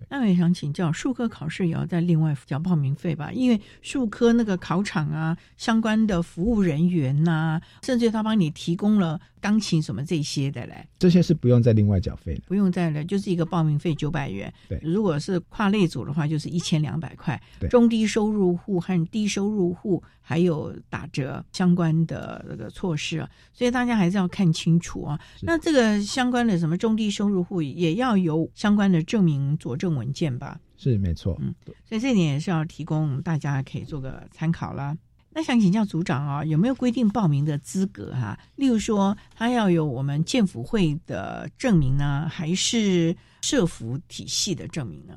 [0.09, 3.33] 那我也想请教，数科考试也要再另外交报名费吧？
[3.33, 14.53] 因为数科那个考场啊，相关的服务人员呐，甚至他帮你提供了钢琴什么这些的嘞，这些是不用再另外缴费的，不用再了，就是一个报名费九百元。
[14.69, 17.41] 对，如果是跨类组的话，就是一千两百块。
[17.59, 25.19] 对，中低收入户和低收入户还有打折相关的那个措施啊，所以大家还是要看清楚啊。
[25.41, 29.95] 那这个相关的什么中低收入户也要有相关的证明佐证。
[29.95, 31.55] 文件吧，是没错，嗯，
[31.85, 34.97] 所以这点也是要提供大家可以做个参考啦。
[35.31, 38.37] 那想请教组长啊，有没有规定报名的资格哈？
[38.57, 45.15] 例如说，他要有我们建府会的证明呢，还是社服体系的证明呢？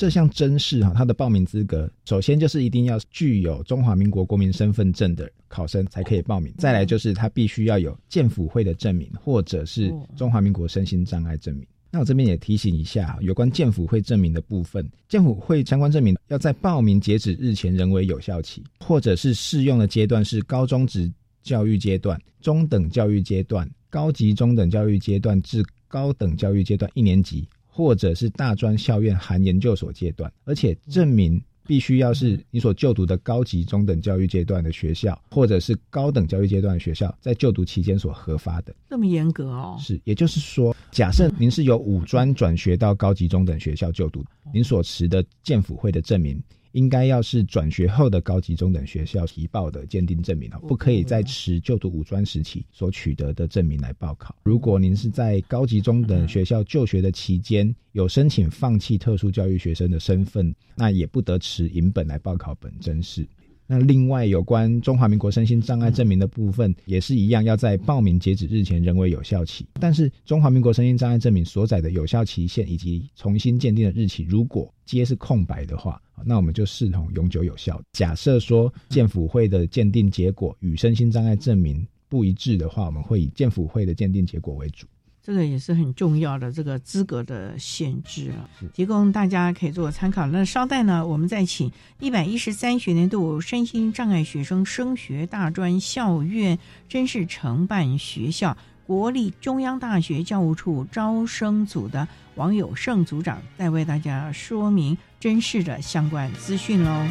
[0.00, 6.50] 这项甄试哈，它的报名资格首先就是一定要具有中华民国国民身份证的考生才可以报名。
[6.56, 11.66] 再来就是他必须要有健辅会的证明，或者是中华民国身心障碍证明。
[11.90, 27.46] 那我这边也提醒一下，有关健辅会证明的部分，健辅会相关证明要在报名截止日前仍为有效期，或者是适用的阶段是高中职教育阶段、中等教育阶段、高级中等教育阶段至高等教育阶段一年级。
[27.80, 38.74] 或者是大专校院含研究所阶段，而且证明必须要是你所就读的高级中等教育阶段的学校，或者是高等教育阶段的学校，在就读期间所核发的。
[38.90, 39.78] 这么严格哦？
[39.80, 44.22] 是，也就是说，假设您是由五专转学到高级中等学校就读，
[44.52, 46.38] 您所持的建辅会的证明。
[46.72, 54.34] 应该要是转学后的高级中等学校提报的鉴定证明哦，不可以再持就读五专时期所取得的证明来报考。
[54.42, 63.26] 如果您是在高级中等学校就学的期间有申请放弃特殊教育学生的身份，那也不得持银本来报考本真试。
[63.72, 69.64] 那另外有关中华民国身心障碍证明的部分，也是一样，要在报名截止日前仍为有效期。
[69.74, 77.80] 但是中华民国身心障碍证明所载的有效期限以及重新鉴定的日期，如果皆是空白的话，那我们就视同永久有效。
[77.92, 84.84] 假设说建辅会的鉴定结果与身心障碍证明不一致的话，我们会以建辅会的鉴定结果为主。
[85.30, 90.26] 这个也是很重要的这个资格的限制啊，提供大家可以做参考。
[90.26, 91.70] 那稍待呢，我们再请
[92.00, 96.58] 一百一十三学年度身心障碍学生升学大专校院
[96.88, 107.06] 真试承办学校国立中央大学教务处招生组的王友胜组长，再为大家说明真试的相关资讯喽。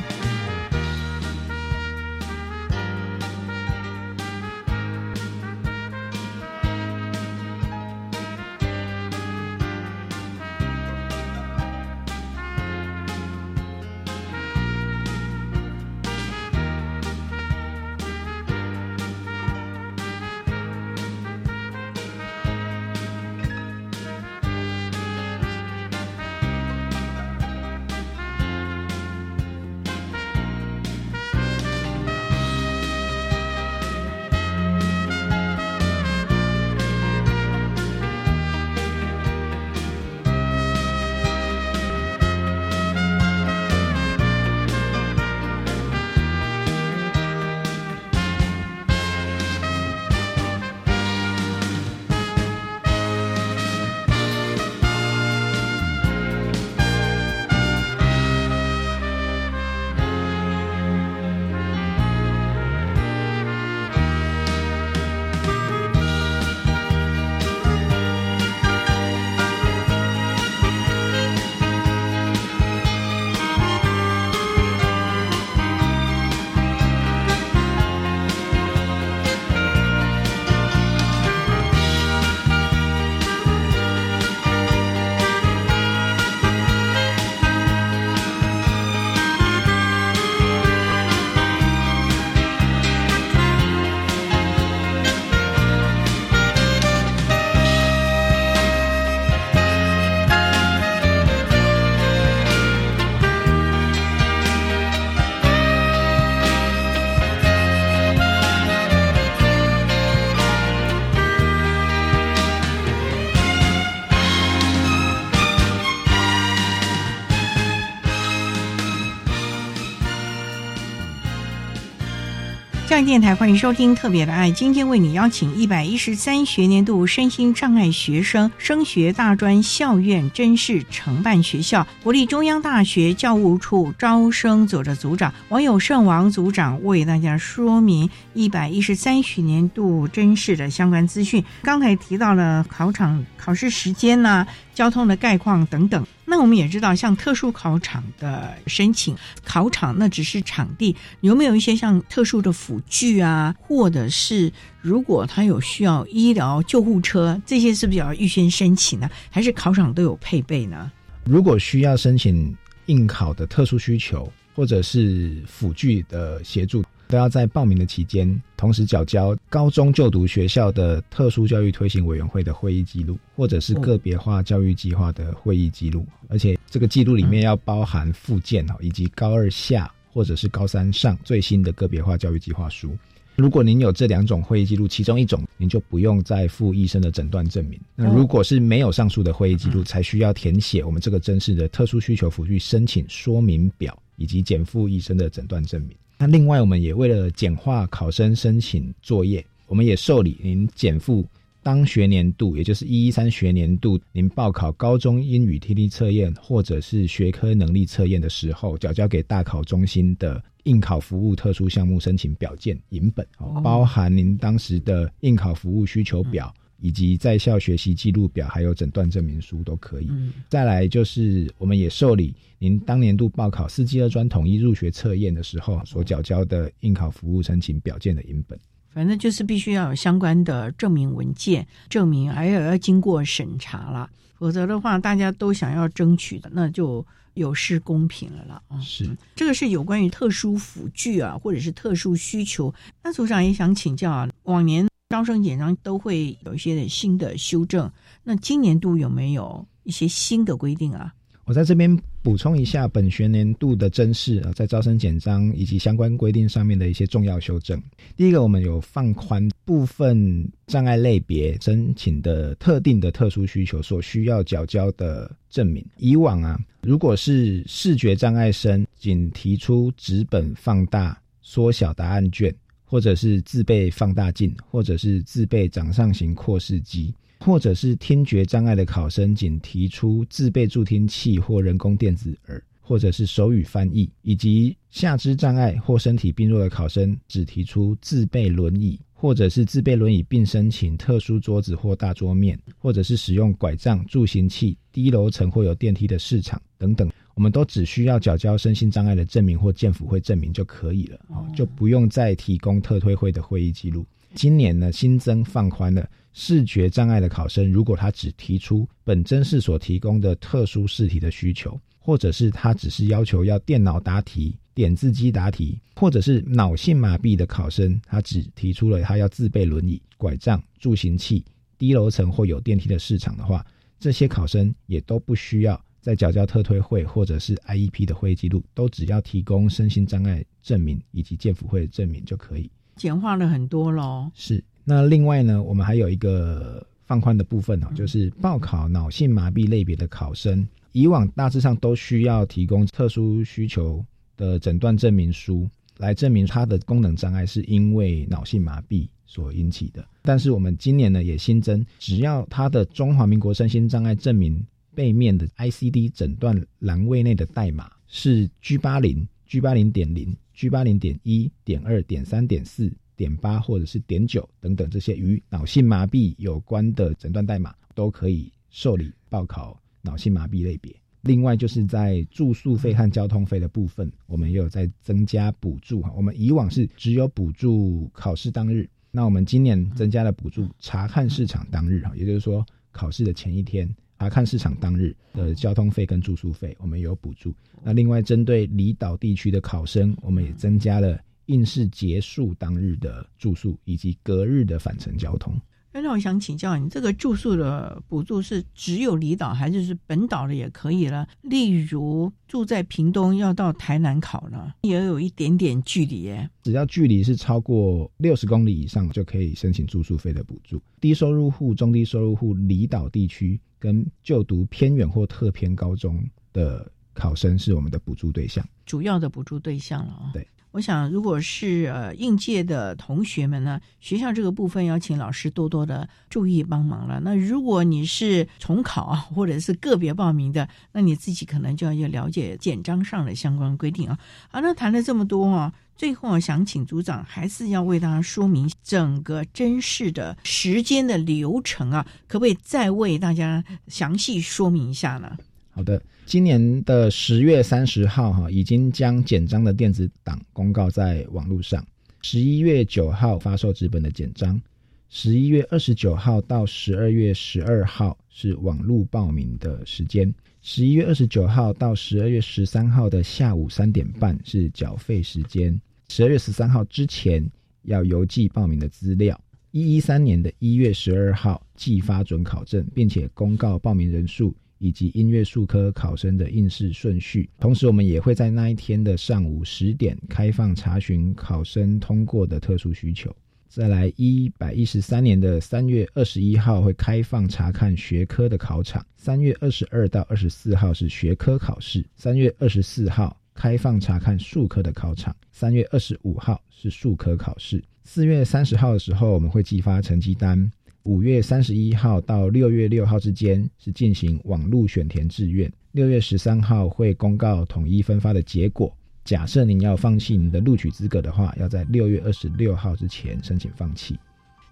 [123.10, 141.44] 电台欢迎收听《特别的爱》，今天为你邀请一百一十三学年度身心障碍学生升学大专校院真试承办学校国立中央大学教务处招生组的组长王友胜王组长为大家说明一百一十三学年度真试的相关资讯。
[141.64, 144.46] 刚才提到了考场考试时间呢。
[144.74, 154.52] 交通的概况等等，那我们也知道，像特殊考场的申请，考场那只是场地，有没有一些像特殊的辅具啊，或者是
[154.82, 159.10] 如果他有需要医疗救护车，这些是不是要预先申请呢？
[159.30, 160.92] 还是考场都有配备呢？
[161.26, 162.56] 如果需要申请
[162.86, 166.84] 应考的特殊需求，或者是辅具的协助。
[167.10, 182.96] 都要在报名的期间，同时缴交高中就读学校的特殊教育推行委员会的会议记录，或者是个别化教育计划的会议记录，而且这个记录里面要包含附件哦，以及高二下或者是高三上最新的个别化教育计划书。
[183.38, 187.80] 如果您有这两种会议记录，其中一种，您就不用再附医生的诊断证明。
[187.96, 195.98] 那如果是没有上述的会议记录，才需要填写我们这个真实的特殊需求辅具申请说明表，以及减负医生的诊断证明。
[196.22, 201.26] 那另外，我们也为了简化考生申请作业，我们也受理您减负。
[201.64, 220.10] 当学年度，也就是一一三学年度，您报考高中英语听力测验或者是学科能力测验的时候，缴交给大考中心的应考服务特殊项目申请表件影本，哦包含您当时的应考服务需求表，以及在校学习记录表，还有诊断证明书都可以。
[220.48, 228.60] 再来就是，我们也受理您当年度报考四技二专统一入学测验的时候所缴交的应考服务申请表件的影本。
[228.92, 237.06] 反正就是必须要有相关的证明文件，证明还要要经过审查了，否则的话，大家都想要争取的，那就
[237.36, 238.82] 有失公平了了啊！
[238.82, 242.74] 是，这个是有关于特殊辅具啊，或者是特殊需求。
[243.04, 247.92] 那组长也想请教啊，往年招生简章都会有一些新的修正，
[248.24, 251.12] 那今年度有没有一些新的规定啊？
[251.46, 257.82] 我在这边补充一下本学年度的真试啊，在招生简章以及相关规定上面的一些重要修正。
[258.16, 265.84] 第一个，我们有放宽部分障碍类别申请的特定的特殊需求所需要缴交的证明。
[265.98, 272.54] 以往啊，如果是视觉障碍生，仅提出纸本放大、缩小答案卷，
[272.90, 277.14] 或者是自备放大镜，或者是自备掌上型扩视机。
[277.42, 301.20] 或者是听觉障碍的考生，仅提出自备助听器或人工电子耳，或者是手语翻译；以及下肢障碍或身体病弱的考生，只提出自备轮椅，或者是自备轮椅并申请特殊桌子或大桌面，或者是使用拐杖助行器、低楼层或有电梯的市场等等，我们都只需要缴交身心障碍的证明或健辅会证明就可以了，
[301.56, 304.06] 就不用再提供特推会的会议记录。
[304.34, 306.10] 今年呢，新增放宽了。
[306.32, 321.44] 视觉障碍的考生，如果他只提出本真试所提供的特殊试题的需求，或者是他只是要求要电脑答题、点字机答题，或者是脑性麻痹的考生，他只提出了他要自备轮椅、拐杖、助行器、
[321.80, 323.66] 低楼层或有电梯的市场的话，
[324.00, 334.32] 这些考生也都不需要在缴交特推会或者是 IEP 的会议记录，都只要提供身心障碍证明以及健辅会的证明就可以，简化了很多喽。
[334.34, 334.64] 是。
[334.84, 344.04] 那另外呢，我们还有一个放宽的部分哦，就是报考脑性麻痹类别的考生，以往大致上都需要提供特殊需求
[344.36, 350.04] 的诊断证明书，来证明他的功能障碍是因为脑性麻痹所引起的。
[350.24, 354.66] 但是我们今年呢，也新增，只要他的中华民国身心障碍证明
[355.00, 362.92] 背面的 ICD 诊断栏位内的代码是 G 八零、G 八零点零、G 八零点一点二点三点四。
[363.16, 370.96] 点八或者是点九等等这些与脑性麻痹有关的诊断代码都可以受理报考脑性麻痹类别。
[371.24, 376.14] 另外就是在住宿费和交通费的部分，我们也有在增加补助哈。
[376.16, 387.56] 我们以往是只有补助考试当日，那我们今年增加了补助查看市场当日哈，也就是说考试的前一天查看市场当日的交通费跟住宿费，我们有补助。
[387.82, 391.18] 那另外针对离岛地区的考生，我们也增加了。
[391.46, 395.60] 应试结束当日的住宿以及隔日的返程交通。
[395.92, 401.28] 那我想请教你，这个住宿的补助是只有离岛，还是是本岛的也可以了？
[401.42, 406.50] 例如住在屏东要到台南考呢，也有一点点距离耶。
[406.64, 410.82] 只要距离是超过六十公里以上，就可以申请住宿费的补助。
[411.02, 416.24] 低收入户、中低收入户、离岛地区跟就读偏远或特偏高中
[416.54, 420.32] 的考生是我们的补助对象，主要的补助对象了啊。
[420.34, 420.48] 对。
[420.72, 427.20] 我想，如果是呃应届的同学们呢，学校这个部分要请老师多多的注意帮忙了。
[427.22, 434.20] 那如果你是重考啊，或者是个别报名的，那你自己可能就要要了解简章上的相关规定啊。
[434.52, 445.36] 好，那谈了这么多啊，最后我想请组长还是要为大家说明整个真试的时间的流程啊，可不可以再为大家详细说明一下呢？
[445.80, 446.02] 好的。
[446.26, 451.82] 今年的十月三十号，哈，已经将简章的电子档公告在网络上。
[452.22, 454.62] 十一月九号发售纸本的简章，
[455.08, 460.30] 十一月二十九号到十二月十二号是网络报名的时间。
[460.62, 465.80] 十一月二十九号到十二月十三号的下午三点半是缴费时间。
[466.10, 467.50] 十二月十三号之前
[467.84, 469.40] 要邮寄报名的资料。
[469.72, 474.54] 一一三年的一月十二号寄发准考证，并且公告报名人数。
[474.80, 477.50] 以及音乐术科考生的应试顺序。
[477.60, 483.34] 同时，我们也会在那一天的上午十点开放查询考生通过的特殊需求。
[483.68, 500.72] 再来，一百一十三年的三月二十一号会开放查看学科的考场，三月二十二到二十四号是学科考试，三月二十四号开放查看数科的考场，三月二十五号是数科考试，四月三十号的时候我们会寄发成绩单，
[501.04, 508.94] 五月三十一号到六月六号之间是进行网络选填志愿，六月十三号会公告统一分发的结果。
[509.24, 514.20] 假设您要放弃您的录取资格的话，要在六月二十六号之前申请放弃。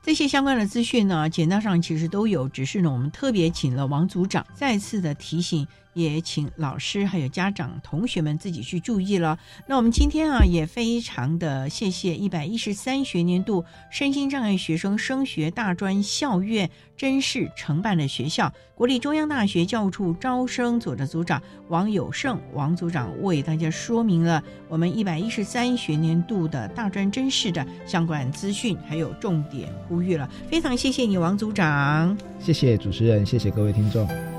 [0.04, 5.66] 这些相关的资讯呢，简单上其实都有，只是呢，我们特别请了王组长再次的提醒。
[5.98, 9.40] 也请老师还有家长同学们自己去注意了。
[9.68, 30.30] 那我们今天啊，也非常的谢谢一百一十三学年度身心障碍学生升学大专校院真试承办的学校——国立中央大学教务处招生组的组长王友胜王组长为大家说明了我们一百一十三学年度的大专真试的相关资讯，还有重点呼吁了。
[30.48, 32.16] 非常谢谢你，王组长。
[32.40, 34.37] 谢谢主持人，谢谢各位听众。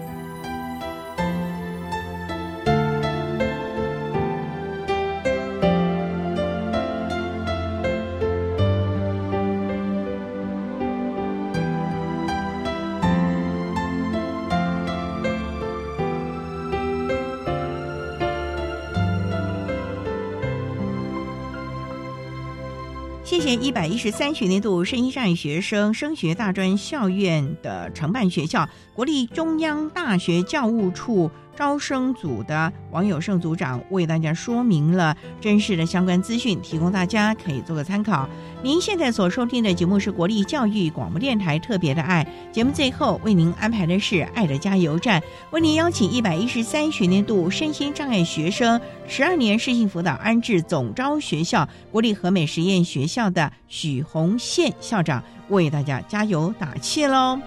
[23.69, 28.67] 一百一十三学年度圣依战学生升学大专校院的承办学校——
[28.97, 31.31] 国立中央大学教务处。
[31.59, 38.29] 招生组的王友胜组长为大家说明了真实的相关资讯，提供大家可以做个参考。
[38.63, 57.41] 您现在所收听的节目是国立教育广播电台特别的爱节目，最后为您安排的是爱的加油站，为您邀请一百一十三学年度身心障碍学生十二年适性辅导安置总招学校国立和美实验学校的许红宪校长为大家加油打气喽。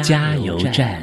[0.00, 1.02] 加油站。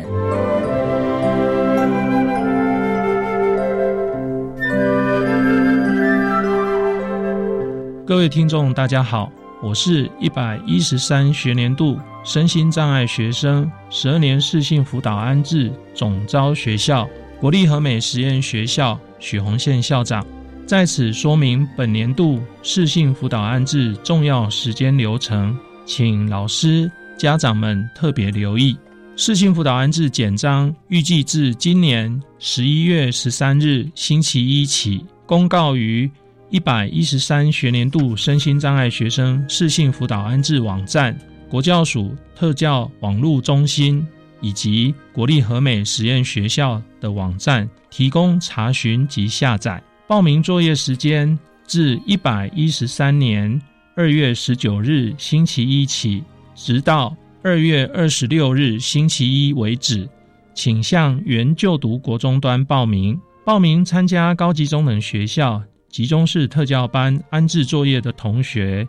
[8.08, 9.32] 各位听众，大家好，
[9.62, 17.08] 我是一百一十三学年度身心障碍学生十二年适性辅导安置总招学校
[17.40, 20.26] 国立和美实验学校许宏宪校长，
[20.66, 26.92] 在此说明本年度适性辅导安置重要时间流程，请老师。
[27.20, 28.78] 家长们特别留意，
[29.18, 36.10] 视性辅导安置简章预计自今年十一月十三日星期一起公告于
[36.50, 41.16] 一百一十三学年度身心障碍学生视性辅导安置网站、
[41.50, 44.08] 国教署特教网络中心
[44.40, 49.84] 以及国立和美实验学校的网站，提供查询及下载。
[50.08, 53.62] 报名作业时间自一百一十三年
[53.94, 56.24] 二月十九日星期一起。
[56.62, 60.08] 直到二月二十六日星期一为止，
[60.54, 63.18] 请向原就读国中端报名。
[63.46, 68.86] 报名参加高级中等学校集中式特教班安置作业的同学，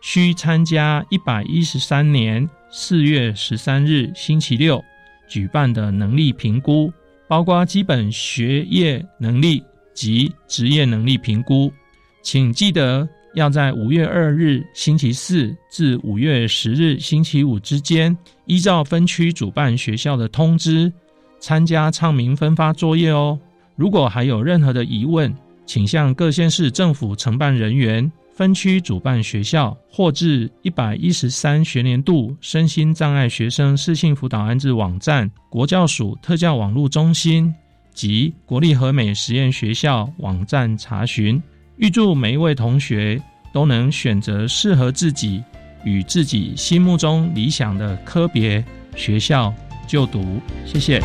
[0.00, 4.82] 需参加一百一十三年四月十三日星期六
[5.28, 6.92] 举办的能力评估，
[7.28, 9.62] 包括基本学业能力
[9.94, 11.72] 及职业能力评估。
[12.20, 13.08] 请记得。
[13.34, 18.16] 要在五月二日星期四至五月十日星期五之间，
[18.46, 20.92] 依照分区主办学校的通知，
[21.40, 23.38] 参加唱名分发作业哦。
[23.74, 37.52] 如果还有任何的疑问，请向各县市政府承办人员、分区主办学校或至一百一十三学年度身心障碍学生适性辅导安置网站、国教署特教网络中心
[37.94, 41.42] 及国立和美实验学校网站查询。
[41.76, 43.20] 预祝每一位同学
[43.52, 45.42] 都能选择适合自己
[45.84, 48.62] 与自己心目中理想的科别
[48.94, 49.52] 学校
[49.86, 50.38] 就读。
[50.66, 51.02] 谢谢。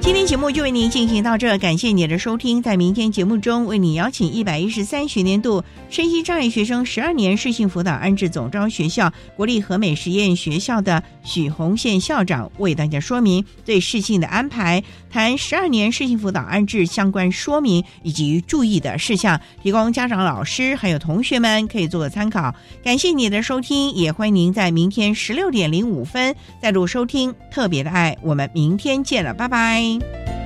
[0.00, 2.60] 今天节目就为您进行到这，感谢您的收听。
[2.62, 11.02] 在明天节目中，为你邀请一百一十三学年度身心障碍学生十二年适性辅导安置总招学校国立和美实验学校的。
[11.22, 22.54] 许红宪校长为大家说明对事情的安排，谈十二年市庆辅导安置相关说明以及注意的事项，提供家长、老师还有同学们可以做个参考。
[22.82, 28.16] 感谢你的收听，也欢迎您在明天十六点零五分再度收听特别的爱。
[28.22, 30.39] 我们明天见了，拜拜。